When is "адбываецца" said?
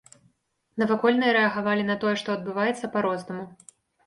2.37-2.91